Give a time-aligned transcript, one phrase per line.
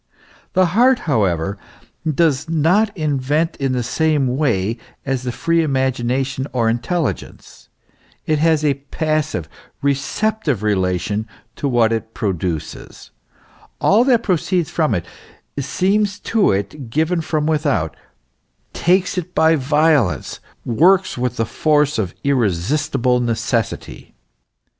[0.53, 1.59] The heart, however,
[2.11, 7.69] does not invent in the same way as the free imagination or intelligence;
[8.25, 9.47] it has a passive,
[9.83, 13.11] recep tive relation to what it produces;
[13.79, 15.05] all that proceeds from it
[15.59, 17.95] seems to it given from without,
[18.73, 24.15] takes it by violence, works with the force of irresistible necessity.